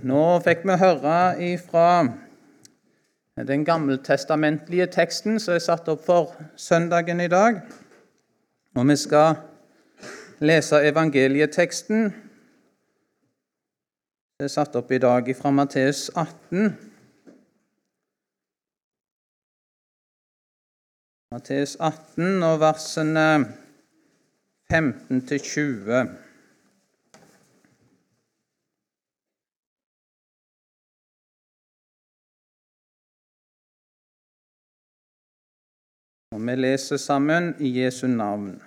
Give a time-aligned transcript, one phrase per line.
[0.00, 2.08] Nå fikk vi høre ifra
[3.36, 7.60] den gammeltestamentlige teksten som er satt opp for søndagen i dag.
[8.80, 9.34] Og vi skal
[10.40, 12.08] lese evangelieteksten
[14.40, 16.72] som er satt opp i dag fra Matteus 18.
[21.34, 23.28] Matteus 18 og versene
[24.72, 26.29] 15 til 20.
[36.40, 38.62] Og vi leser sammen i Jesu navn.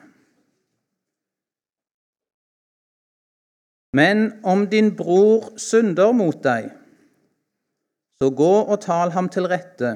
[3.98, 6.67] Men om din bror synder mot deg,
[8.22, 9.95] så gå og tal ham til rette,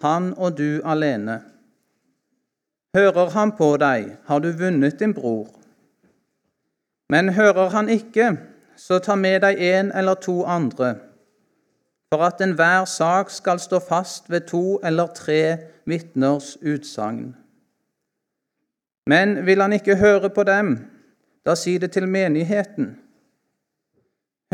[0.00, 1.36] han og du alene.
[2.96, 5.52] Hører han på deg, har du vunnet din bror.
[7.12, 8.38] Men hører han ikke,
[8.76, 10.94] så ta med deg en eller to andre,
[12.12, 17.36] for at enhver sak skal stå fast ved to eller tre vitners utsagn.
[19.06, 20.78] Men vil han ikke høre på dem,
[21.46, 22.96] da si det til menigheten.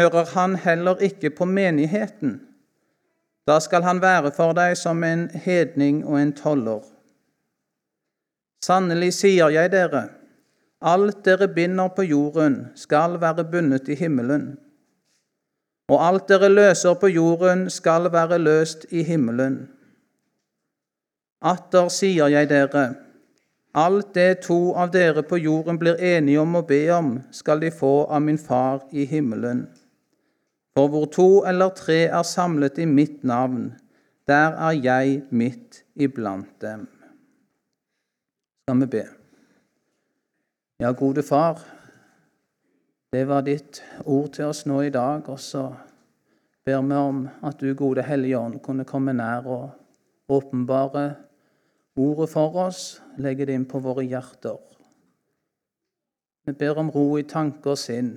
[0.00, 2.40] Hører han heller ikke på menigheten,
[3.46, 6.82] da skal han være for deg som en hedning og en toller.
[8.62, 10.04] Sannelig sier jeg dere,
[10.80, 14.52] alt dere binder på jorden, skal være bundet i himmelen.
[15.92, 19.66] Og alt dere løser på jorden, skal være løst i himmelen.
[21.42, 22.84] Atter sier jeg dere,
[23.74, 27.72] alt det to av dere på jorden blir enige om å be om, skal de
[27.74, 29.66] få av min Far i himmelen.
[30.76, 33.72] For hvor to eller tre er samlet i mitt navn,
[34.28, 36.86] der er jeg midt iblant dem.
[38.62, 39.04] Skal vi be?
[40.80, 41.60] Ja, gode Far,
[43.12, 45.66] det var ditt ord til oss nå i dag, og så
[46.64, 51.04] ber vi om at du, gode Hellige Ånd, kunne komme nær og åpenbare
[51.96, 54.60] ordet for oss, legge det inn på våre hjerter.
[56.46, 58.16] Vi ber om ro i tanke og sinn,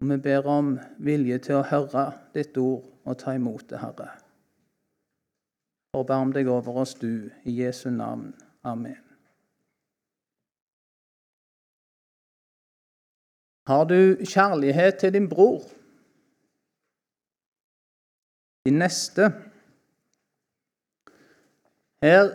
[0.00, 4.12] og vi ber om vilje til å høre ditt ord og ta imot det, Herre.
[5.94, 8.34] Forbarm deg over oss, du, i Jesu navn.
[8.66, 9.07] Amen.
[13.68, 15.60] Har du kjærlighet til din bror,
[18.64, 19.28] din neste?
[22.00, 22.30] Her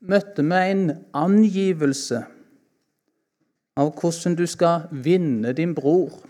[0.00, 0.84] møtte vi en
[1.16, 2.20] angivelse
[3.80, 6.20] av hvordan du skal vinne din bror,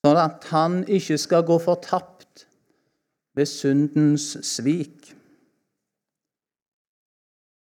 [0.00, 2.46] sånn at han ikke skal gå fortapt
[3.36, 5.12] ved syndens svik.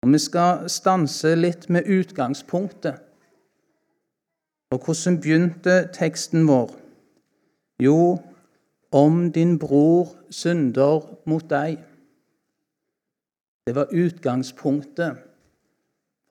[0.02, 3.11] Og Vi skal stanse litt med utgangspunktet.
[4.72, 6.70] Og hvordan begynte teksten vår?
[7.84, 8.20] Jo,
[8.92, 11.80] om din bror synder mot deg.
[13.68, 15.18] Det var utgangspunktet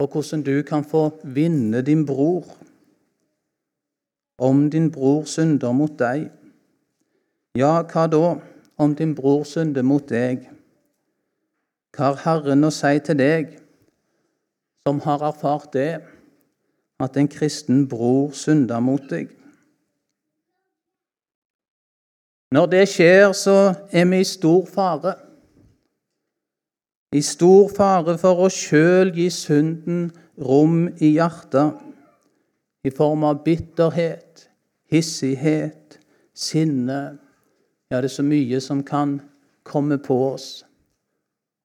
[0.00, 2.44] for hvordan du kan få vinne din bror.
[4.38, 6.30] Om din bror synder mot deg.
[7.56, 8.38] Ja, hva da
[8.76, 10.48] om din bror synder mot deg?
[11.92, 13.58] Hva har Herren å si til deg,
[14.88, 16.00] som har erfart det,
[17.00, 19.32] at en kristen bror synder mot deg?
[22.50, 25.14] Når det skjer, så er vi i stor fare
[27.10, 31.74] i stor fare for å sjøl gi synden rom i hjertet,
[32.86, 34.46] i form av bitterhet,
[34.90, 35.98] hissighet,
[36.34, 37.18] sinne
[37.90, 39.16] Ja, det er så mye som kan
[39.66, 40.60] komme på oss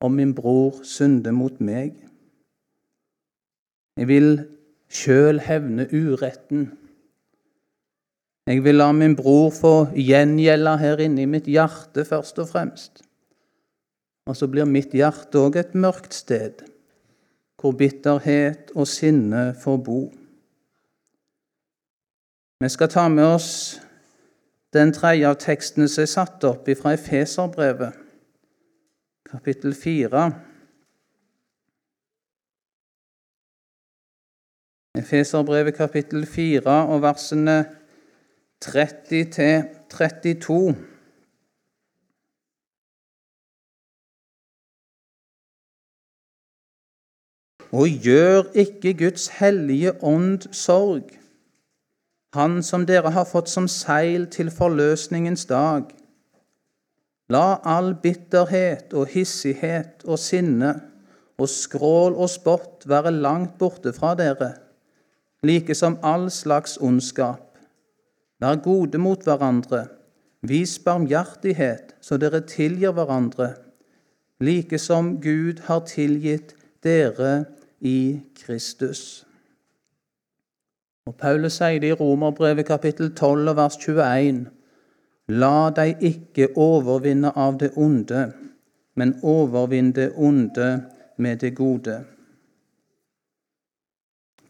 [0.02, 1.94] om min bror synder mot meg.
[3.94, 4.32] Jeg vil
[4.96, 6.70] sjøl hevne uretten.
[8.46, 13.02] Jeg vil la min bror få gjengjelde her inne i mitt hjerte, først og fremst.
[14.30, 16.62] Og så blir mitt hjerte òg et mørkt sted,
[17.62, 20.00] hvor bitterhet og sinne får bo.
[22.62, 23.52] Vi skal ta med oss
[24.76, 27.98] den tredje av tekstene som er satt opp fra Efeserbrevet,
[29.30, 30.30] kapittel fire.
[34.98, 37.66] Efeserbrevet kapittel 4 og versene
[38.62, 40.76] 30 til 32.
[47.76, 51.12] og gjør ikke Guds hellige ånd sorg,
[52.36, 55.86] Han som dere har fått som seil til forløsningens dag.
[57.32, 60.74] La all bitterhet og hissighet og sinne
[61.40, 64.52] og skrål og spott være langt borte fra dere,
[65.46, 67.58] like som all slags ondskap.
[68.42, 69.86] Vær gode mot hverandre.
[70.46, 73.56] Vis barmhjertighet, så dere tilgir hverandre,
[74.40, 76.54] like som Gud har tilgitt
[76.84, 77.46] dere
[77.82, 79.26] i Kristus.
[81.06, 84.46] Og Paulus sier det i Romerbrevet kapittel 12 og vers 21.
[85.34, 88.28] La deg ikke overvinne av det onde,
[88.96, 90.70] men overvinn det onde
[91.18, 92.04] med det gode.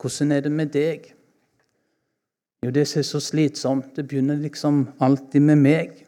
[0.06, 1.16] Hvordan er det med deg?
[2.66, 6.06] Jo, det som er så slitsomt, det begynner liksom alltid med meg.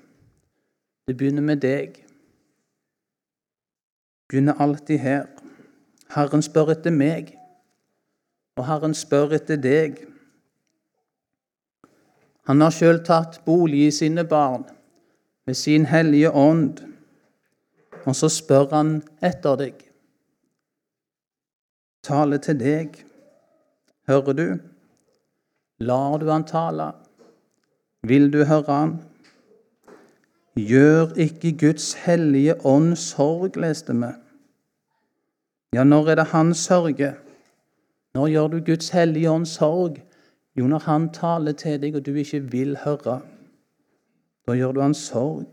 [1.07, 1.95] Det begynner med deg.
[4.21, 5.25] Det begynner alltid her.
[6.13, 7.31] Herren spør etter meg,
[8.57, 10.05] og Herren spør etter deg.
[12.45, 14.69] Han har sjøl tatt bolig i sine barn
[15.49, 16.85] med sin hellige ånd,
[18.05, 19.83] og så spør han etter deg.
[22.05, 23.06] Tale til deg.
[24.07, 24.47] Hører du?
[25.79, 26.91] Lar du han tale?
[28.07, 28.95] Vil du høre han?
[30.57, 34.09] Gjør ikke Guds hellige ånd sorg, leste vi.
[35.75, 37.19] Ja, når er det han sørger?
[38.15, 39.99] Når gjør du Guds hellige ånd sorg?
[40.57, 43.19] Jo, når han taler til deg, og du ikke vil høre.
[44.47, 45.51] Da gjør du han sorg.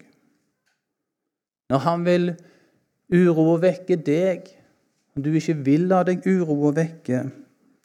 [1.69, 2.31] Når han vil
[3.12, 4.47] uroe vekke deg,
[5.17, 7.27] og du ikke vil la deg uroe vekke,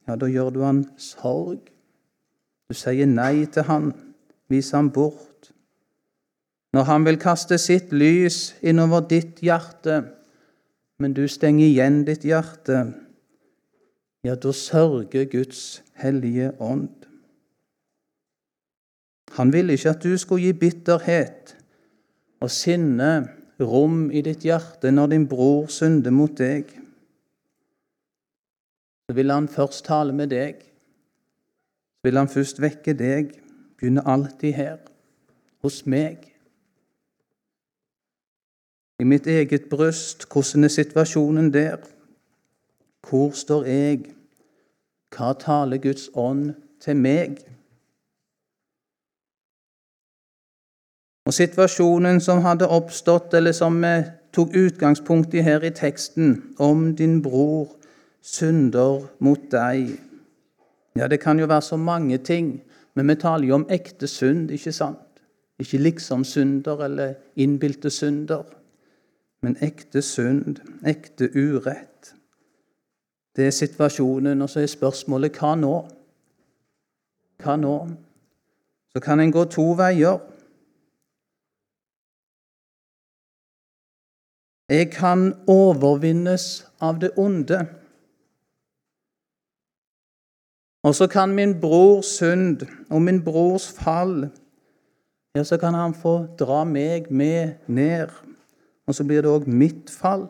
[0.10, 1.70] ja, da gjør du han sorg.
[2.70, 3.92] Du sier nei til han,
[4.50, 5.52] viser han bort.
[6.74, 10.02] Når han vil kaste sitt lys innover ditt hjerte,
[11.00, 12.84] men du stenger igjen ditt hjerte,
[14.26, 16.92] ja, da sørger Guds hellige ånd.
[19.38, 21.54] Han ville ikke at du skulle gi bitterhet
[22.42, 23.12] og sinne
[23.62, 26.79] rom i ditt hjerte når din bror synder mot deg.
[29.10, 30.60] Så vil han først tale med deg.
[30.62, 33.32] Så vil han først vekke deg.
[33.80, 34.78] Begynner alltid her,
[35.66, 36.28] hos meg
[39.00, 40.28] i mitt eget bryst.
[40.30, 41.78] Hvordan er situasjonen der?
[43.10, 44.00] Hvor står jeg?
[45.16, 46.54] Hva taler Guds ånd
[46.84, 47.40] til meg?
[51.26, 53.96] Og Situasjonen som hadde oppstått, eller som vi
[54.34, 57.79] tok utgangspunkt i her i teksten, om din bror
[58.22, 59.98] synder mot deg
[60.98, 62.62] Ja, det kan jo være så mange ting,
[62.96, 65.22] men vi taler jo om ekte synd, ikke sant?
[65.60, 68.44] Ikke liksom synder eller innbilte synder
[69.42, 72.14] men ekte synd, ekte urett.
[73.36, 75.76] Det er situasjonen, og så er spørsmålet hva nå?
[77.40, 77.76] Hva nå?
[78.92, 80.20] Så kan en gå to veier.
[84.70, 87.64] Jeg kan overvinnes av det onde.
[90.84, 94.30] Og så kan min brors synd og min brors fall.
[95.36, 98.08] Ja, så kan han få dra meg med ned.
[98.88, 100.30] Og så blir det òg mitt fall.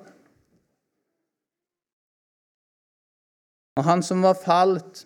[3.78, 5.06] Og han som var falt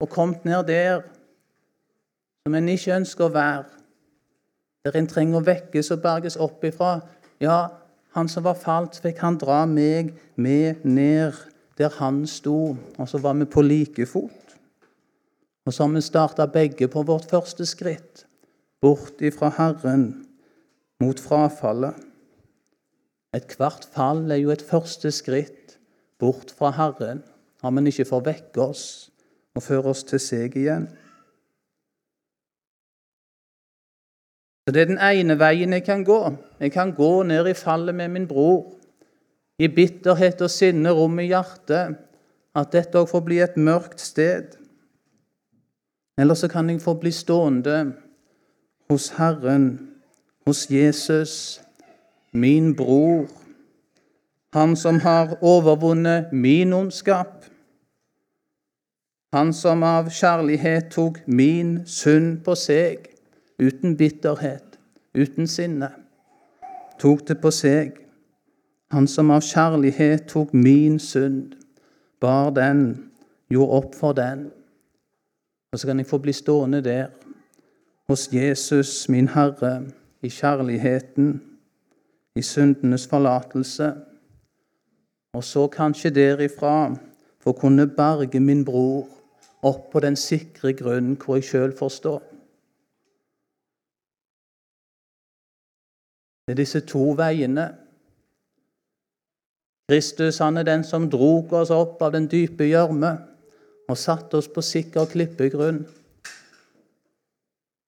[0.00, 1.02] og kommet ned der
[2.46, 3.64] som en ikke ønsker å være,
[4.86, 7.00] der en trenger å vekkes og berges opp ifra.
[7.42, 7.58] Ja,
[8.16, 11.36] han som var falt, fikk han dra meg med ned
[11.78, 14.56] der han sto, og så var vi på like fot.
[15.66, 18.26] Og så har vi starta begge på vårt første skritt,
[18.80, 20.26] bort ifra Herren
[21.00, 21.94] mot frafallet.
[23.34, 25.76] Ethvert fall er jo et første skritt
[26.18, 27.22] bort fra Herren,
[27.62, 28.86] om han ikke får vekke oss
[29.54, 30.88] og føre oss til seg igjen.
[34.66, 36.18] Så Det er den ene veien jeg kan gå.
[36.60, 38.77] Jeg kan gå ned i fallet med min bror.
[39.58, 41.98] I bitterhet og sinne rom i hjertet.
[42.56, 44.56] At dette òg får bli et mørkt sted.
[46.18, 47.92] Eller så kan jeg få bli stående
[48.90, 49.88] hos Herren
[50.48, 51.60] hos Jesus,
[52.32, 53.26] min bror,
[54.52, 57.44] han som har overvunnet min ondskap,
[59.32, 63.10] han som av kjærlighet tok min synd på seg,
[63.60, 64.78] uten bitterhet,
[65.12, 65.90] uten sinne,
[66.96, 67.98] tok det på seg.
[68.90, 71.54] Han som av kjærlighet tok min synd,
[72.20, 73.10] bar den,
[73.52, 74.48] gjorde opp for den.
[75.72, 77.10] Og så kan jeg få bli stående der,
[78.08, 79.82] hos Jesus, min Herre,
[80.22, 81.36] i kjærligheten,
[82.36, 83.92] i syndenes forlatelse,
[85.36, 86.96] og så kanskje derifra
[87.44, 89.04] få kunne berge min bror
[89.62, 92.14] opp på den sikre grunnen hvor jeg sjøl får stå.
[96.46, 97.68] Det er disse to veiene.
[99.88, 103.14] Kristus han er den som drog oss opp av den dype gjørme
[103.88, 105.86] og satte oss på sikker klippegrunn.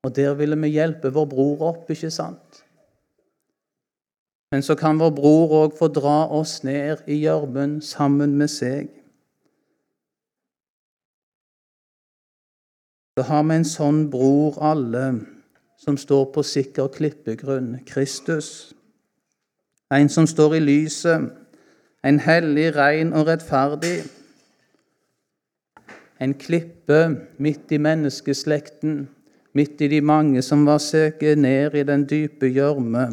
[0.09, 2.63] Og der ville vi hjelpe vår bror opp, ikke sant?
[4.51, 8.89] Men så kan vår bror òg få dra oss ned i gjørmen sammen med seg.
[13.19, 15.05] Så har vi en sånn bror alle
[15.81, 18.73] som står på sikker klippegrunn, Kristus.
[19.93, 21.29] En som står i lyset,
[22.05, 23.99] en hellig, rein og rettferdig.
[26.21, 27.01] En klippe
[27.39, 29.09] midt i menneskeslekten,
[29.57, 33.07] midt i de mange som var søket ned i den dype gjørme.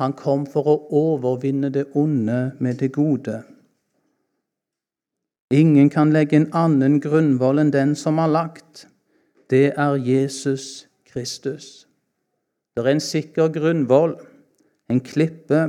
[0.00, 3.42] Han kom for å overvinne det onde med det gode.
[5.52, 8.86] Ingen kan legge en annen grunnvoll enn den som har lagt.
[9.52, 11.84] Det er Jesus Kristus.
[12.72, 14.14] Det er en sikker grunnvoll,
[14.88, 15.66] en klippe.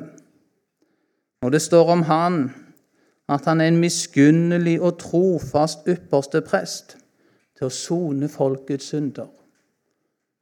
[1.44, 2.44] Og det står om han
[3.32, 6.98] at han er en miskunnelig og trofast ypperste prest
[7.58, 9.30] til å sone folkets synder.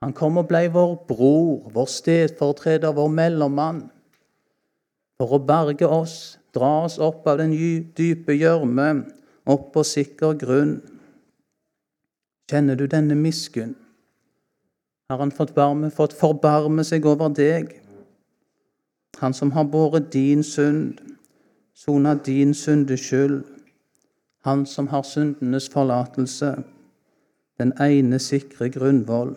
[0.02, 3.84] Han kom og ble vår bror, vår stedfortreder, vår mellommann,
[5.22, 7.54] for å berge oss, dra oss opp av den
[7.98, 9.06] dype gjørme,
[9.46, 10.80] opp på sikker grunn.
[12.50, 13.76] Kjenner du denne miskunn?
[15.12, 17.81] Har han fått, barme, fått forbarme seg over deg?
[19.20, 21.00] Han som har båret din synd,
[21.74, 23.44] sona din syndeskyld.
[24.46, 26.56] Han som har syndenes forlatelse,
[27.58, 29.36] den ene sikre grunnvoll.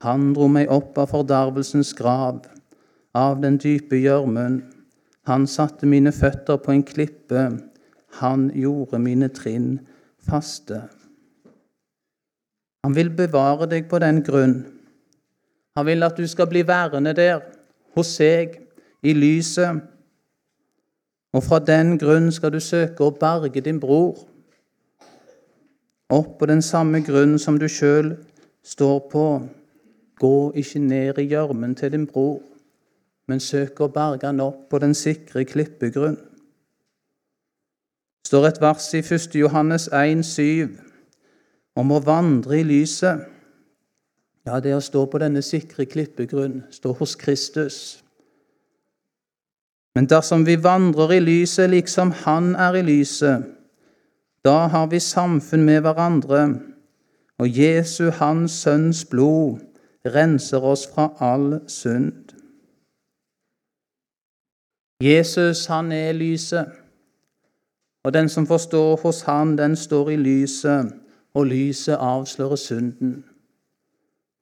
[0.00, 2.42] Han dro meg opp av fordervelsens grav,
[3.14, 4.62] av den dype gjørmen.
[5.28, 7.44] Han satte mine føtter på en klippe,
[8.20, 9.78] han gjorde mine trinn
[10.24, 10.82] faste.
[12.84, 14.58] Han vil bevare deg på den grunn.
[15.76, 17.40] Han vil at du skal bli værende der,
[17.94, 18.60] hos seg,
[19.04, 19.82] i lyset.
[21.34, 24.14] Og fra den grunn skal du søke å berge din bror.
[26.12, 28.14] Opp på den samme grunn som du sjøl
[28.64, 29.26] står på.
[30.20, 32.38] Gå ikke ned i gjørmen til din bror,
[33.28, 36.20] men søk å berge han opp på den sikre klippegrunn.
[38.24, 39.34] Står et vers i 1.
[39.36, 40.78] Johannes 1,7
[41.76, 43.33] om å vandre i lyset.
[44.46, 47.78] Ja, det å stå på denne sikre klippegrunn, stå hos Kristus.
[49.94, 53.44] Men dersom vi vandrer i lyset liksom Han er i lyset,
[54.44, 56.60] da har vi samfunn med hverandre,
[57.38, 59.62] og Jesu, Hans Sønns blod,
[60.04, 62.34] renser oss fra all synd.
[65.02, 66.68] Jesus, han er lyset,
[68.04, 70.92] og den som forstår hos han, den står i lyset,
[71.34, 73.24] og lyset avslører synden.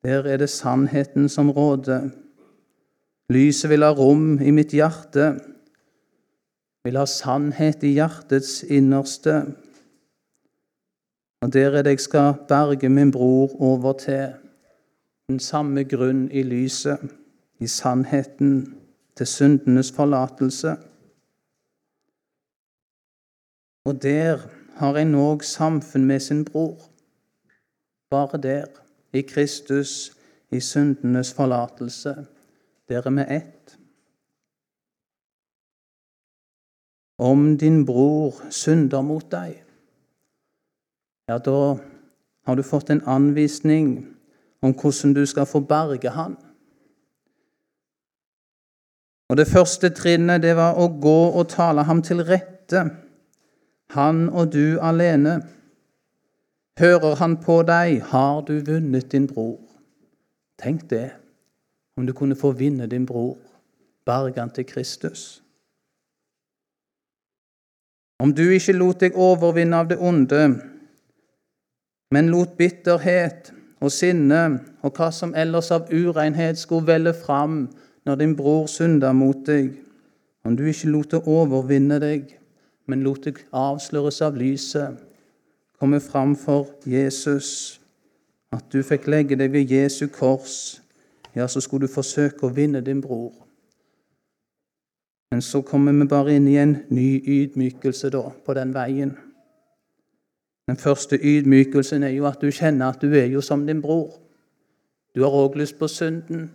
[0.05, 2.11] Der er det sannheten som råder.
[3.31, 5.29] Lyset vil ha rom i mitt hjerte,
[6.85, 9.37] vil ha sannhet i hjertets innerste.
[11.43, 14.35] Og der er det jeg skal berge min bror over til
[15.29, 16.99] den samme grunn i lyset,
[17.61, 18.75] i sannheten
[19.17, 20.77] til syndenes forlatelse.
[23.87, 24.39] Og der
[24.77, 26.79] har en òg samfunn med sin bror.
[28.11, 28.82] Bare der,
[29.12, 30.12] i Kristus,
[30.50, 32.26] i syndenes forlatelse.
[32.88, 33.78] Der er vi ett.
[37.19, 39.62] Om din bror synder mot deg,
[41.28, 41.76] ja, da
[42.47, 43.92] har du fått en anvisning
[44.62, 46.37] om hvordan du skal få berge han.
[49.31, 52.83] Og Det første trinnet det var å gå og tale ham til rette,
[53.95, 55.38] han og du alene.
[56.81, 59.59] Hører han på deg, har du vunnet din bror.
[60.62, 61.11] Tenk det,
[61.97, 63.37] om du kunne få vinne din bror,
[64.07, 65.43] berge han til Kristus.
[68.23, 70.43] Om du ikke lot deg overvinne av det onde,
[72.14, 73.52] men lot bitterhet,
[73.83, 74.43] og sinne
[74.87, 77.64] og hva som ellers av urenhet skulle velle fram
[78.07, 79.73] når din bror synda mot deg,
[80.47, 82.29] om du ikke lot det overvinne deg,
[82.87, 85.00] men lot deg avsløres av lyset,
[85.83, 87.81] komme fram for Jesus,
[88.53, 90.79] at du fikk legge deg ved Jesu kors,
[91.35, 93.33] ja, så skulle du forsøke å vinne din bror.
[95.33, 99.17] Men så kommer vi bare inn i en ny ydmykelse da, på den veien.
[100.71, 104.15] Den første ydmykelsen er jo at du kjenner at du er jo som din bror.
[105.19, 106.47] Du har òg lyst på synden.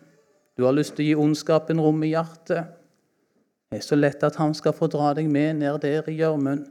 [0.55, 2.71] Du har lyst til å gi ondskapen rom i hjertet.
[3.67, 6.63] Det er så lett at han skal få dra deg med ned der i gjørmen.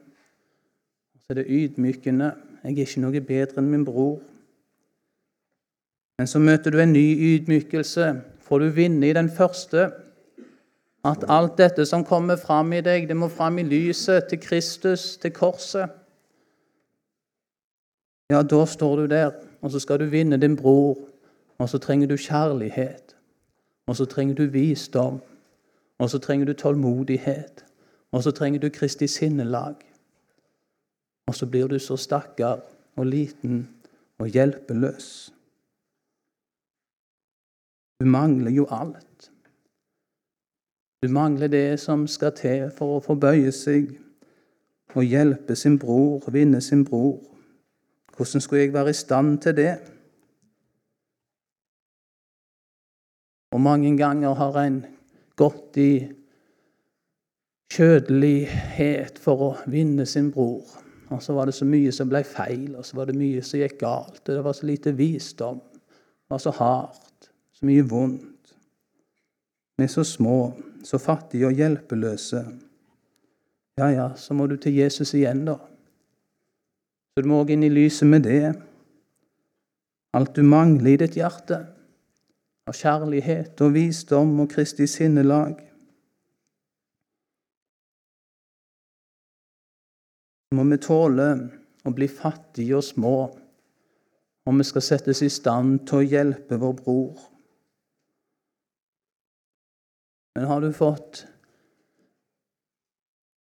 [1.26, 2.32] Så er det ydmykende.
[2.64, 4.20] Jeg er ikke noe bedre enn min bror.
[6.18, 8.08] Men så møter du en ny ydmykelse.
[8.46, 9.90] Får du vinne i den første?
[11.04, 15.16] At alt dette som kommer fram i deg, det må fram i lyset til Kristus,
[15.16, 15.90] til korset
[18.30, 19.30] ja, da står du der,
[19.62, 20.98] og så skal du vinne din bror
[21.58, 23.16] Og så trenger du kjærlighet.
[23.86, 25.20] Og så trenger du visdom.
[25.98, 27.64] Og så trenger du tålmodighet.
[28.12, 29.74] Og så trenger du Kristi sinnelag.
[31.26, 32.62] Og så blir du så stakkar
[32.96, 33.64] og liten
[34.18, 35.32] og hjelpeløs.
[38.00, 39.30] Du mangler jo alt.
[41.02, 43.92] Du mangler det som skal til for å forbøye seg
[44.96, 47.18] og hjelpe sin bror, vinne sin bror.
[48.16, 49.74] Hvordan skulle jeg være i stand til det?
[53.52, 54.80] Og mange ganger har en
[55.36, 55.92] gått i
[57.76, 60.85] kjødelighet for å vinne sin bror.
[61.10, 63.60] Og så var det så mye som ble feil, og så var det mye som
[63.60, 64.22] gikk galt.
[64.24, 65.60] Og det var så lite visdom.
[65.62, 67.30] Det var så hardt.
[67.54, 68.56] Så mye vondt.
[69.78, 70.52] Vi er så små,
[70.84, 72.42] så fattige og hjelpeløse.
[73.78, 75.58] Ja, ja, så må du til Jesus igjen, da.
[77.12, 78.54] Så du må òg inn i lyset med det.
[80.16, 81.60] Alt du mangler i ditt hjerte
[82.66, 85.60] av kjærlighet og visdom og Kristi sinnelag.
[90.56, 91.28] Må vi tåle
[91.86, 93.16] å bli fattige og små
[94.46, 97.22] om vi skal settes i stand til å hjelpe vår bror.
[100.36, 101.24] Men har du fått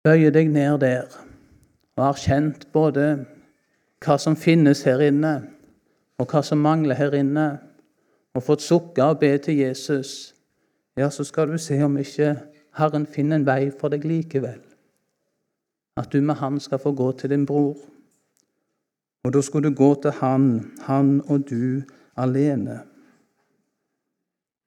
[0.04, 1.06] bøye deg ned der
[1.97, 3.06] og har kjent både
[4.02, 5.32] hva som finnes her inne,
[6.18, 7.47] og hva som mangler her inne,
[8.35, 10.32] og fått sukke og be til Jesus,
[10.99, 12.35] ja, så skal du se om ikke
[12.78, 14.72] Herren finner en vei for deg likevel
[15.96, 17.76] at du med han skal få gå til din bror.
[19.25, 21.82] Og da skal du gå til han, han og du
[22.16, 22.80] alene.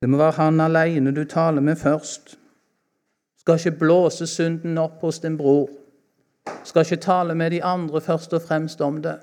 [0.01, 2.39] Det må være han alene du taler med først.
[3.39, 5.69] Skal ikke blåse synden opp hos din bror.
[6.63, 9.19] Skal ikke tale med de andre først og fremst om det.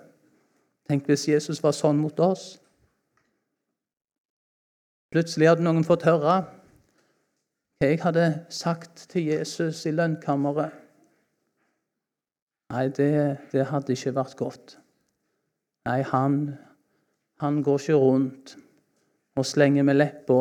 [0.88, 2.58] Tenk hvis Jesus var sånn mot oss.
[5.12, 6.42] Plutselig hadde noen fått høre
[7.82, 10.81] hva jeg hadde sagt til Jesus i lønnkammeret.
[12.72, 14.76] Nei, det, det hadde ikke vært godt.
[15.84, 16.36] Nei, han,
[17.42, 18.54] han går ikke rundt
[19.36, 20.38] og slenger med leppa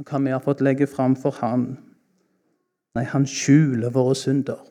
[0.00, 1.74] hva vi har fått legge fram for han.
[2.96, 4.62] Nei, han skjuler våre synder.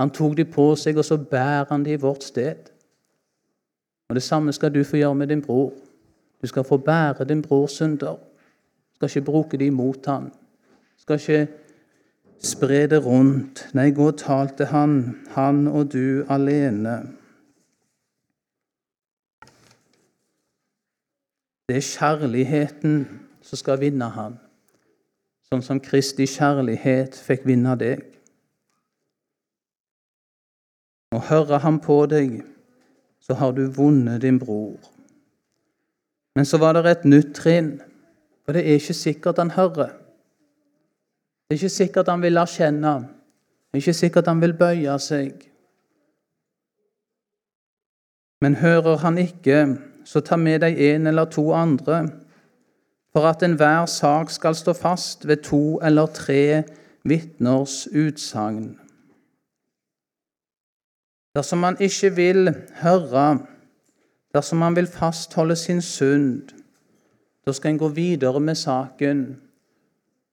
[0.00, 2.70] Han tok de på seg, og så bærer han de i vårt sted.
[4.08, 5.72] Og Det samme skal du få gjøre med din bror.
[6.42, 8.16] Du skal få bære din brors synder.
[8.18, 10.32] Du skal ikke bruke de mot han.
[10.96, 11.46] Du skal ikke
[12.42, 13.68] Spre det rundt.
[13.74, 14.96] Nei, gå og tal til han,
[15.36, 16.96] han og du alene.
[21.70, 22.96] Det er kjærligheten
[23.46, 24.34] som skal vinne han,
[25.48, 28.02] sånn som Kristi kjærlighet fikk vinne deg.
[31.14, 32.40] Og hører han på deg,
[33.22, 34.76] så har du vunnet din bror.
[36.34, 37.76] Men så var det et nytt trinn,
[38.42, 40.01] for det er ikke sikkert han hører.
[41.52, 42.90] Det er ikke sikkert han vil erkjenne.
[42.96, 45.42] Det er ikke sikkert han vil bøye seg.
[48.40, 49.58] Men hører han ikke,
[50.08, 51.98] så ta med deg en eller to andre,
[53.12, 56.62] for at enhver sak skal stå fast ved to eller tre
[57.04, 58.72] vitners utsagn.
[61.36, 63.28] Dersom han ikke vil høre,
[64.32, 66.56] dersom han vil fastholde sin synd,
[67.44, 69.26] da skal en gå videre med saken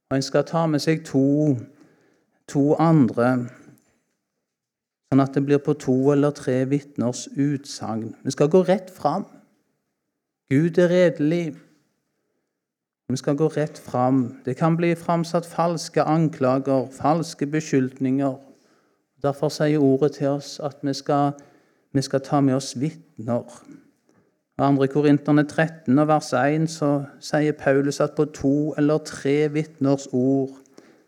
[0.10, 1.56] og en skal ta med seg to,
[2.50, 3.30] to andre,
[5.10, 8.16] sånn at det blir på to eller tre vitners utsagn.
[8.26, 9.28] Vi skal gå rett fram.
[10.50, 11.54] Gud er redelig.
[13.10, 14.40] Vi skal gå rett fram.
[14.46, 18.38] Det kan bli framsatt falske anklager, falske beskyldninger.
[19.22, 21.34] Derfor sier ordet til oss at vi skal,
[21.94, 23.46] vi skal ta med oss vitner.
[24.60, 24.88] I 2.
[24.92, 26.88] Korinterne 13 og vers 1 så
[27.24, 30.52] sier Paulus at på to eller tre vitners ord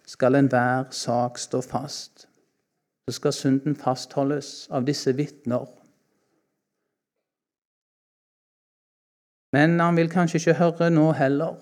[0.07, 2.29] skal enhver sak stå fast.
[3.03, 5.67] Så skal synden fastholdes av disse vitner.
[9.51, 11.59] Men han vil kanskje ikke høre nå heller.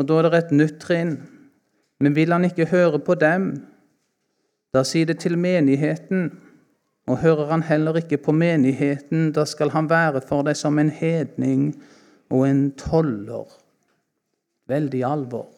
[0.00, 1.18] Og da er det et nytt trinn.
[2.00, 3.50] Men vil han ikke høre på dem,
[4.72, 6.30] da sier det til menigheten
[7.10, 10.92] og hører han heller ikke på menigheten, da skal han være for deg som en
[10.94, 11.72] hedning
[12.30, 13.50] og en toller.
[14.70, 15.48] Veldig alvor.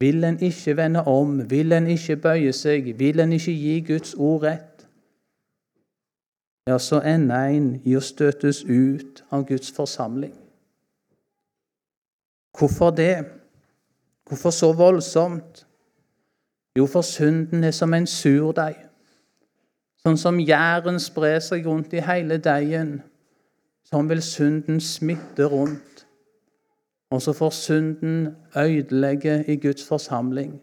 [0.00, 4.14] Vil en ikke vende om, vil en ikke bøye seg, vil en ikke gi Guds
[4.16, 4.86] ord rett,
[6.68, 10.36] ja, så ender en i å støtes ut av Guds forsamling.
[12.56, 13.16] Hvorfor det?
[14.28, 15.66] Hvorfor så voldsomt?
[16.78, 18.86] Jo, for synden er som en surdeig
[20.00, 23.00] Sånn som gjæren sprer seg rundt i hele deigen,
[23.84, 26.06] sånn vil synden smitte rundt.
[27.10, 30.54] Og så får synden ødelegge i Guds forsamling.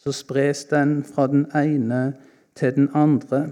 [0.00, 2.14] Så spres den fra den ene
[2.56, 3.46] til den andre.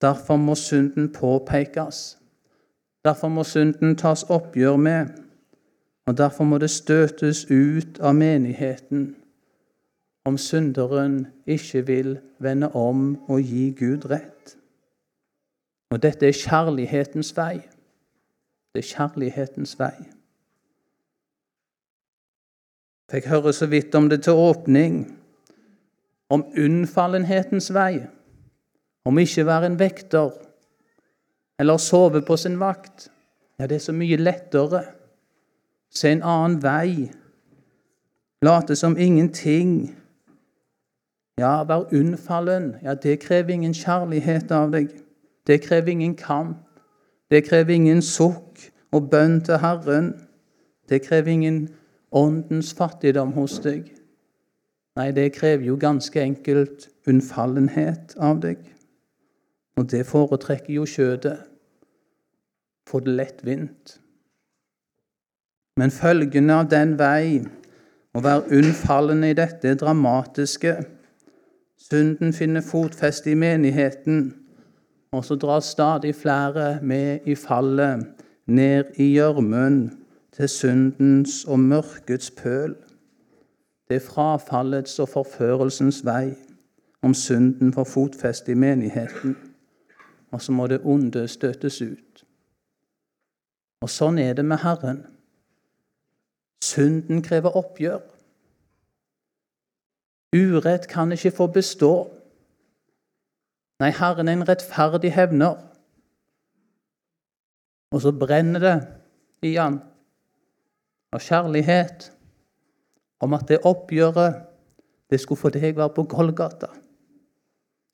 [0.00, 2.16] Derfor må synden påpekes.
[3.04, 5.06] Derfor må synden tas oppgjør med.
[6.06, 9.16] Og derfor må det støtes ut av menigheten
[10.26, 14.56] om synderen ikke vil vende om og gi Gud rett.
[15.90, 17.60] Og dette er kjærlighetens vei.
[18.74, 19.94] Det er kjærlighetens vei.
[23.10, 25.04] Fikk høre så vidt om det til åpning,
[26.30, 28.00] om unnfallenhetens vei,
[29.06, 30.32] om ikke være en vekter
[31.58, 33.06] eller sove på sin vakt.
[33.58, 34.82] Ja, det er så mye lettere.
[35.94, 37.06] Se en annen vei.
[38.42, 39.94] Late som ingenting
[41.38, 42.76] ja, vær unnfallen.
[42.82, 44.94] Ja, det krever ingen kjærlighet av deg.
[45.46, 46.62] Det krever ingen kamp.
[47.30, 50.14] Det krever ingen sukk og bønn til Herren.
[50.88, 51.68] Det krever ingen
[52.12, 53.90] åndens fattigdom hos deg.
[54.96, 58.62] Nei, det krever jo ganske enkelt unnfallenhet av deg.
[59.76, 61.36] Og det foretrekker jo kjødet.
[62.88, 63.98] Få det lettvint.
[65.76, 67.42] Men følgene av den vei,
[68.16, 70.72] å være unnfallende i dette dramatiske
[71.78, 74.34] Synden finner fotfeste i menigheten,
[75.12, 78.06] og så drar stadig flere med i fallet,
[78.46, 82.74] ned i gjørmen, til syndens og mørkets pøl.
[83.88, 86.34] Det er frafallets og forførelsens vei
[87.02, 89.36] om synden får fotfeste i menigheten.
[90.30, 92.24] Og så må det onde støtes ut.
[93.80, 95.04] Og sånn er det med Herren.
[96.64, 98.02] Synden krever oppgjør.
[100.36, 101.94] Urett kan ikke få bestå.
[103.80, 105.56] Nei, Herren er en rettferdig hevner.
[107.94, 108.76] Og så brenner det
[109.46, 109.78] i han
[111.14, 112.10] av kjærlighet
[113.24, 114.42] om at det oppgjøret,
[115.10, 116.72] det skulle for deg være på Golgata.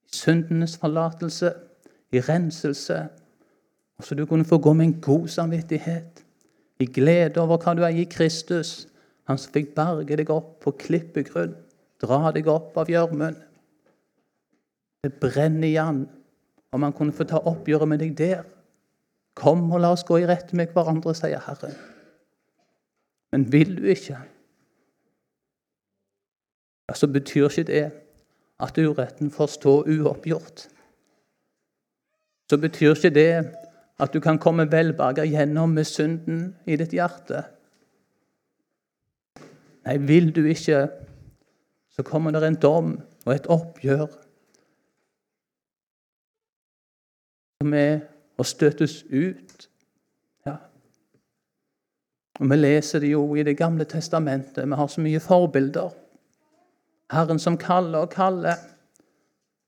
[0.09, 1.53] I syndenes forlatelse,
[2.13, 2.99] i renselse,
[3.99, 6.25] og så du kunne få gå med en god samvittighet,
[6.81, 8.89] i glede over hva du er i Kristus,
[9.29, 11.55] han som fikk berge deg opp på klippegrunn.
[12.03, 13.37] Dra deg opp av gjørmen.
[15.03, 16.03] Det brenner igjen.
[16.73, 18.45] Om han kunne få ta oppgjøret med deg der.
[19.39, 21.75] Kom og la oss gå i rette med hverandre, sier Herren.
[23.33, 24.19] Men vil du ikke,
[26.89, 27.85] ja, så betyr ikke det
[28.63, 30.67] at uretten får stå uoppgjort.
[32.51, 33.31] Så betyr ikke det
[34.03, 37.47] at du kan komme velberga gjennom med synden i ditt hjerte.
[39.87, 40.85] Nei, vil du ikke
[41.93, 42.93] så kommer det en dom
[43.27, 44.07] og et oppgjør
[47.63, 48.01] som er
[48.41, 49.69] å støtes ut.
[50.47, 50.57] Ja.
[52.41, 54.67] Og Vi leser det jo i Det gamle testamentet.
[54.67, 55.93] Vi har så mye forbilder.
[57.13, 58.57] Herren som kaller og kaller.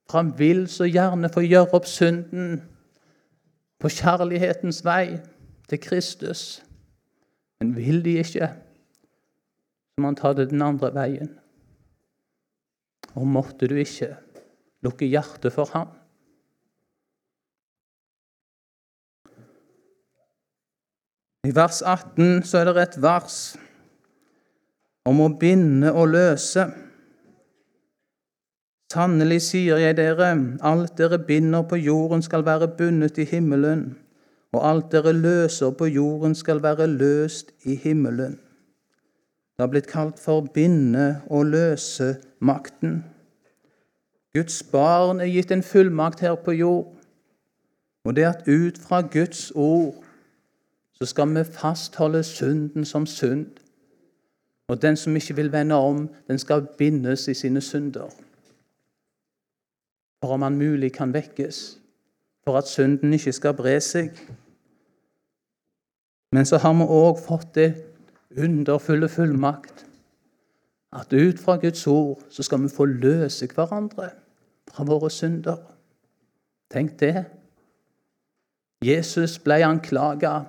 [0.09, 2.63] For han vil så gjerne få gjøre opp synden
[3.81, 5.21] på kjærlighetens vei
[5.69, 6.65] til Kristus.
[7.61, 8.49] Men vil de ikke,
[9.95, 11.31] så må han ta det den andre veien.
[13.15, 14.15] Og måtte du ikke
[14.85, 15.93] lukke hjertet for ham.
[21.45, 23.37] I vers 18 så er det et vers
[25.05, 26.65] om å binde og løse.
[28.95, 30.31] Sannelig sier jeg dere,
[30.65, 33.91] alt dere binder på jorden skal være bundet i himmelen,
[34.55, 38.39] og alt dere løser på jorden skal være løst i himmelen.
[39.57, 43.05] Det har blitt kalt for binde- og løsemakten.
[44.35, 46.97] Guds barn er gitt en fullmakt her på jord,
[48.05, 50.05] og det at ut fra Guds ord
[50.93, 53.47] så skal vi fastholde synden som synd.
[54.69, 58.11] Og den som ikke vil vende om, den skal bindes i sine synder.
[60.23, 61.79] For om han mulig kan vekkes,
[62.45, 64.11] for at synden ikke skal bre seg.
[66.33, 67.94] Men så har vi òg fått det
[68.39, 69.87] underfulle fullmakt.
[70.93, 74.11] At ut fra Guds ord så skal vi få løse hverandre
[74.71, 75.57] fra våre synder.
[76.71, 77.25] Tenk det.
[78.85, 80.45] Jesus ble anklaga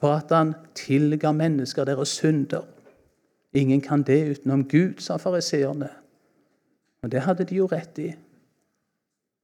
[0.00, 2.64] for at han tilga mennesker deres synder.
[3.52, 5.88] Ingen kan det utenom Gud, sa fariseerne.
[7.02, 8.12] Og det hadde de jo rett i.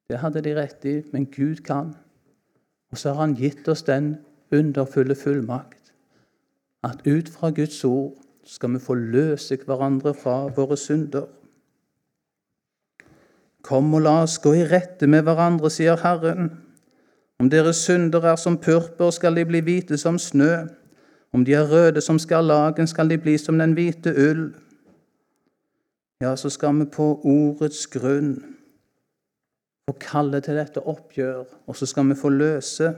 [0.08, 1.94] Det hadde de rett i, men Gud kan.
[2.90, 4.16] Og så har han gitt oss den
[4.52, 5.85] underfulle fullmakt
[6.84, 11.26] at ut fra Guds ord skal vi få løse hverandre fra våre synder.
[13.62, 16.52] Kom og la oss gå i rette med hverandre, sier Herren.
[17.40, 20.66] Om deres synder er som purpur, skal de bli hvite som snø.
[21.34, 24.46] Om de er røde som skarlagen, skal de bli som den hvite ull.
[26.22, 28.38] Ja, så skal vi på ordets grunn
[29.86, 32.94] få kalle til dette oppgjør, og så skal vi få løse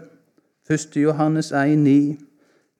[0.71, 0.97] 1.
[0.97, 2.17] Johannes 1,9.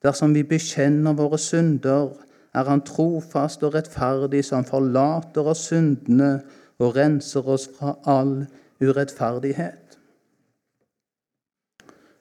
[0.03, 2.13] Dersom vi bekjenner våre synder,
[2.55, 6.41] er Han trofast og rettferdig, så Han forlater oss syndene
[6.79, 8.47] og renser oss fra all
[8.81, 9.97] urettferdighet.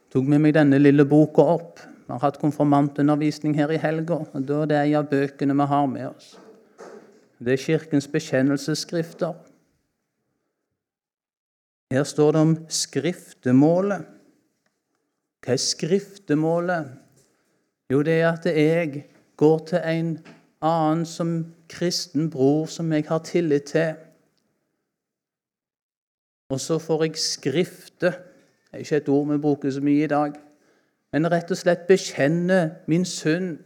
[0.08, 1.80] Jeg tok med meg denne lille boka opp.
[2.08, 4.24] Vi har hatt konfirmantundervisning her i helga.
[4.32, 6.38] og Da er det en av bøkene vi har med oss.
[7.38, 9.34] Det er Kirkens bekjennelsesskrifter.
[11.92, 14.08] Her står det om skriftemålet.
[15.44, 16.88] Hva er skriftemålet?
[17.92, 20.18] Jo, det er at jeg går til en
[20.60, 23.94] annen som kristen bror som jeg har tillit til.
[26.48, 28.06] Og så får jeg skrifte.
[28.06, 30.32] Det er ikke et ord vi bruker så mye i dag.
[31.12, 33.58] Men rett og slett bekjenne min synd.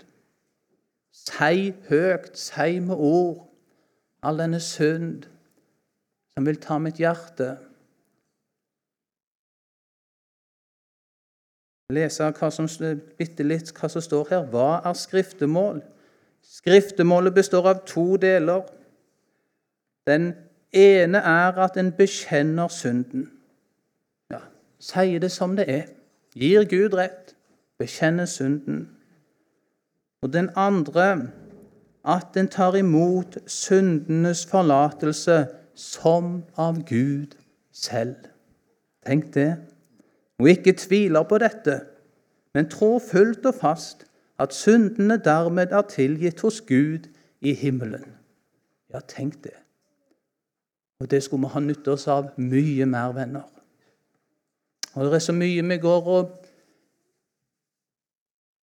[1.12, 3.48] Si høyt, si med ord,
[4.22, 5.26] all denne synd
[6.34, 7.56] som vil ta mitt hjerte.
[11.94, 12.68] Lese hva som,
[13.18, 14.46] bitte litt hva som står her.
[14.52, 15.82] Hva er skriftemål?
[16.42, 18.64] Skriftemålet består av to deler.
[20.06, 20.32] Den
[20.74, 23.28] ene er at en bekjenner synden.
[24.32, 24.42] Ja,
[24.82, 25.86] Sier det som det er.
[26.34, 27.36] Gir Gud rett.
[27.78, 28.88] Bekjenner synden.
[30.22, 31.28] Og den andre
[32.04, 37.36] at en tar imot syndenes forlatelse som av Gud
[37.72, 38.16] selv.
[39.06, 39.56] Tenk det
[40.42, 41.80] og ikke tviler på dette,
[42.54, 44.06] men tror fullt og fast
[44.42, 47.06] at syndene dermed er tilgitt hos Gud
[47.40, 48.16] i himmelen.
[48.90, 49.54] Ja, tenk det.
[51.00, 53.46] Og det skulle vi ha nytte oss av mye mer, venner.
[54.94, 56.34] Og Det er så mye vi går og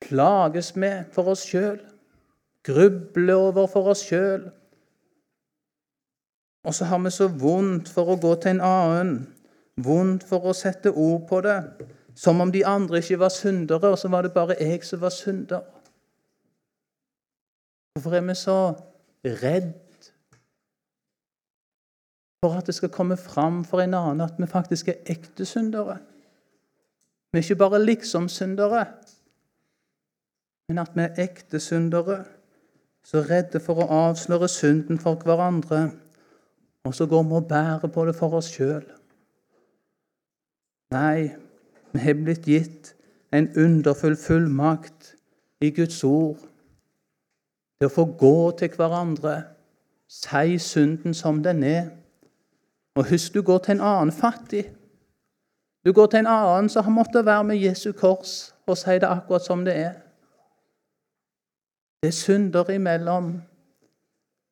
[0.02, 1.80] plages med for oss sjøl,
[2.63, 4.50] grubler over for oss sjøl.
[6.63, 9.13] Og så har vi så vondt for å gå til en annen
[9.84, 11.58] vondt for å sette ord på det,
[12.15, 15.13] som om de andre ikke var syndere, og så var det bare jeg som var
[15.15, 15.62] synder.
[17.94, 18.58] Hvorfor er vi så
[19.44, 19.72] redd
[22.44, 25.98] for at det skal komme fram for en annen at vi faktisk er ekte syndere?
[27.32, 28.86] Vi er ikke bare liksom-syndere,
[30.70, 32.24] men at vi er ekte syndere.
[33.04, 35.89] Så redde for å avsløre synden for hverandre.
[36.86, 38.84] Og så går vi og bærer på det for oss sjøl.
[40.89, 41.30] Nei,
[41.93, 42.95] vi har blitt gitt
[43.32, 45.13] en underfull fullmakt
[45.62, 46.39] i Guds ord
[47.78, 49.36] til å få gå til hverandre,
[50.10, 51.91] si synden som den er.
[52.97, 54.65] Og husk, du går til en annen fattig.
[55.86, 59.08] Du går til en annen som har måttet være med Jesu kors og si det
[59.08, 59.93] akkurat som det er.
[62.02, 63.36] Det er synder imellom.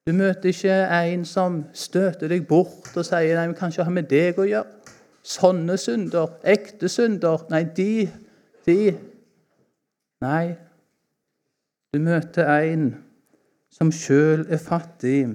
[0.07, 3.91] Du møter ikke en som støter deg bort og sier nei, vi kan ikke ha
[3.97, 4.76] med deg å gjøre.
[5.27, 8.07] Sånne synder, ekte synder Nei, de,
[8.67, 8.77] de
[10.23, 10.55] Nei,
[11.93, 12.87] du møter en
[13.73, 15.27] som sjøl er fattig,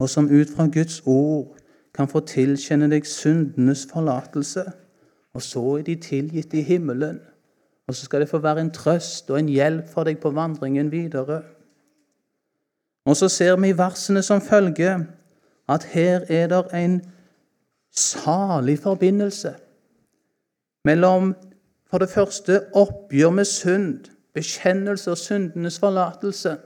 [0.00, 1.54] og som ut fra Guds ord
[1.94, 4.64] kan få tilkjenne deg syndenes forlatelse.
[5.34, 7.20] Og så er de tilgitt i himmelen.
[7.86, 10.90] Og så skal det få være en trøst og en hjelp for deg på vandringen
[10.92, 11.42] videre.
[13.04, 15.04] Og så ser vi i versene som følger
[15.68, 17.00] at her er det en
[17.94, 19.54] salig forbindelse
[20.84, 21.34] mellom
[21.90, 26.56] for det første oppgjør med synd, bekjennelse og syndenes forlatelse.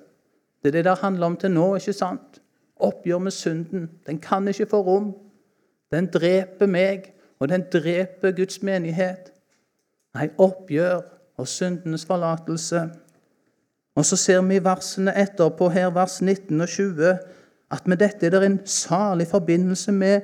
[0.63, 2.41] Det er det det handler om til nå, ikke sant?
[2.77, 3.91] Oppgjør med synden.
[4.07, 5.13] Den kan ikke få rom.
[5.93, 9.33] Den dreper meg, og den dreper Guds menighet.
[10.15, 11.03] Nei, oppgjør
[11.37, 12.89] og syndenes forlatelse.
[13.97, 17.19] Og så ser vi i versene etterpå, her vers 19 og 20,
[17.71, 20.21] at med dette er det en salig forbindelse med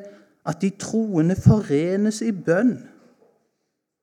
[0.46, 2.76] at de troende forenes i bønn.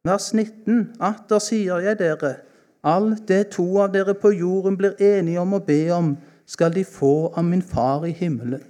[0.07, 0.95] Vers 19.
[0.99, 2.35] Atter sier jeg dere,
[2.83, 6.15] alt det to av dere på jorden blir enige om å be om,
[6.49, 8.63] skal de få av min far i himmelen.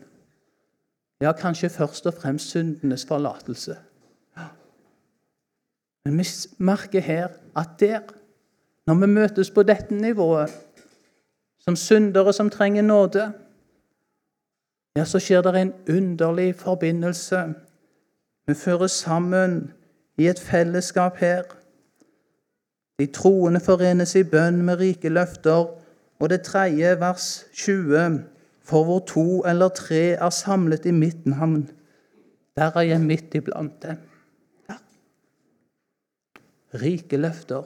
[1.21, 3.77] Ja, kanskje først og fremst syndenes forlatelse.
[6.05, 6.25] Men vi
[6.57, 8.01] merker her at der,
[8.87, 10.49] når vi møtes på dette nivået,
[11.61, 13.31] som syndere som trenger nåde,
[14.95, 17.53] ja, så skjer det en underlig forbindelse.
[18.47, 19.71] Vi føres sammen
[20.17, 21.43] i et fellesskap her.
[22.99, 25.69] De troende forenes i bønn med rike løfter.
[26.19, 28.23] Og det tredje, vers 20,
[28.63, 31.69] for hvor to eller tre er samlet i mitt navn,
[32.55, 33.97] Der er jeg midt iblant dem.
[34.69, 34.75] Ja.
[36.73, 37.63] Rike løfter.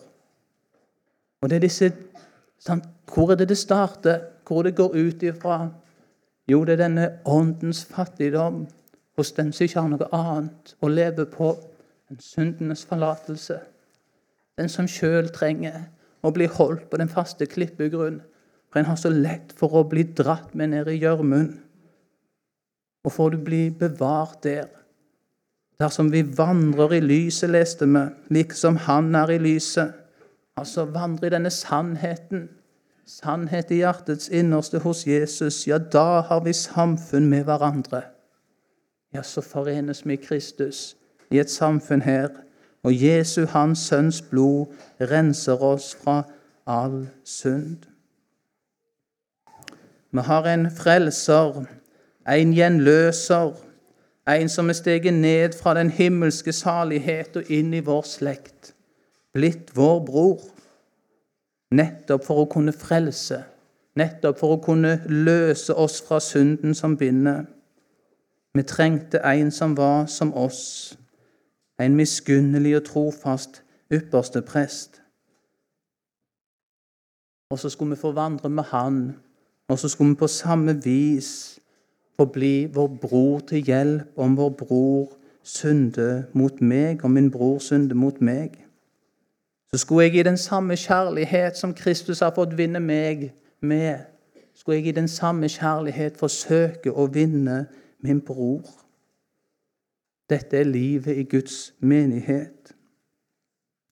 [1.42, 1.94] Og det er disse
[2.60, 2.86] sant?
[3.14, 4.20] Hvor er det det starter?
[4.48, 5.70] Hvor det går ut ifra?
[6.52, 8.66] Jo, det er denne åndens fattigdom
[9.18, 11.56] hos den som ikke har noe annet å leve på
[12.12, 13.58] enn syndenes forlatelse.
[14.60, 15.88] Den som sjøl trenger
[16.26, 18.22] å bli holdt på den faste klippegrunn.
[18.70, 21.48] For en har så lett for å bli dratt med ned i gjørmen.
[23.06, 24.68] Og får du bli bevart der.
[25.80, 28.04] Dersom vi vandrer i lyset, leste vi,
[28.36, 29.94] liksom Han er i lyset.
[30.58, 32.48] Altså vandre i denne sannheten.
[33.06, 35.68] Sannhet i hjertets innerste hos Jesus.
[35.68, 38.02] Ja, da har vi samfunn med hverandre.
[39.14, 40.96] Ja, så forenes vi i Kristus
[41.30, 42.30] i et samfunn her.
[42.84, 46.24] Og Jesu, Hans Sønns blod, renser oss fra
[46.66, 47.86] all synd.
[50.12, 51.66] Vi har en frelser,
[52.30, 53.54] en gjenløser,
[54.28, 58.74] en som er steget ned fra den himmelske salighet og inn i vår slekt,
[59.34, 60.55] blitt vår bror,
[61.72, 63.42] nettopp for å kunne frelse,
[63.96, 67.46] nettopp for å kunne løse oss fra synden som binder.
[68.56, 70.98] Vi trengte en som var som oss,
[71.80, 75.02] en miskunnelig og trofast ypperste prest.
[77.52, 79.16] Og så skulle vi få vandre med Han,
[79.68, 81.60] og så skulle vi på samme vis
[82.18, 87.60] få bli vår bror til hjelp om vår bror synder mot meg, og min bror
[87.60, 88.65] synder mot meg.
[89.72, 94.06] Så skulle jeg i den samme kjærlighet som Kristus har fått vinne meg med,
[94.54, 97.66] skulle jeg i den samme kjærlighet forsøke å vinne
[98.00, 98.64] min bror.
[100.30, 102.74] Dette er livet i Guds menighet.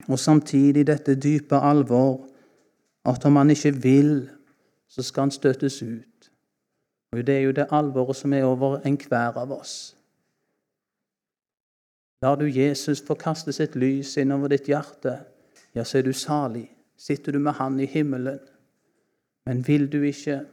[0.08, 2.26] Og samtidig dette dype alvor
[3.06, 4.30] at om han ikke vil,
[4.88, 6.32] så skal han støtes ut.
[7.12, 9.96] Og Det er jo det alvoret som er over enhver av oss.
[12.22, 15.20] Lar du Jesus få kaste sitt lys innover ditt hjerte,
[15.76, 16.70] ja, så er du salig.
[16.98, 18.40] Sitter du med Han i himmelen.
[19.46, 20.46] Men vil du ikke,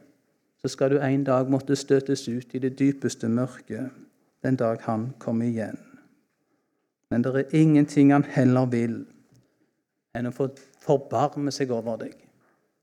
[0.61, 3.89] så skal du en dag måtte støtes ut i det dypeste mørket
[4.43, 5.77] den dag han kommer igjen.
[7.09, 9.03] Men det er ingenting han heller vil
[10.15, 10.49] enn å få
[10.81, 12.15] forbarme seg over deg,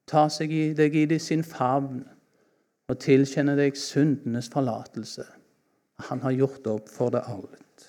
[0.08, 2.04] ta seg i deg i sin favn
[2.88, 5.26] og tilkjenne deg syndenes forlatelse.
[6.08, 7.88] Han har gjort opp for det alt.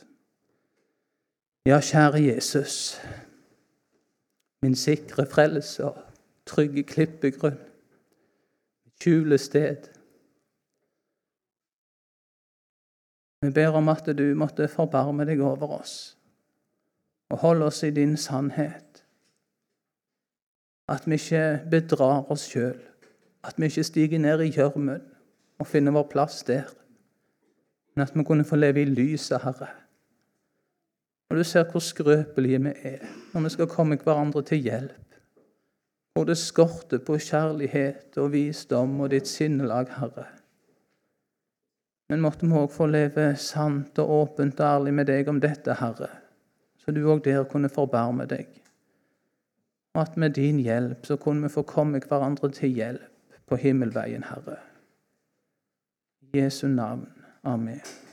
[1.68, 2.98] Ja, kjære Jesus,
[4.62, 5.96] min sikre frelser,
[6.46, 7.60] trygge klippegrunn,
[9.00, 9.88] skjulested.
[13.42, 15.98] Vi ber om at du måtte forbarme deg over oss
[17.30, 19.04] og holde oss i din sannhet.
[20.90, 22.80] At vi ikke bedrar oss sjøl,
[23.46, 25.04] at vi ikke stiger ned i gjørmen
[25.62, 26.72] og finner vår plass der,
[27.94, 29.70] men at vi kunne få leve i lyset, Herre.
[31.30, 35.10] Og du ser hvor skrøpelige vi er når vi skal komme hverandre til hjelp
[36.20, 40.26] hvor det skorter på kjærlighet og visdom og ditt sinnelag, Herre.
[42.12, 45.78] Men måtte vi òg få leve sant og åpent og ærlig med deg om dette,
[45.80, 46.10] Herre,
[46.76, 48.50] så du òg der kunne forbarme deg.
[49.96, 54.28] Og at med din hjelp så kunne vi få komme hverandre til hjelp på himmelveien,
[54.28, 54.60] Herre.
[56.20, 57.08] I Jesu navn.
[57.44, 58.09] Amen.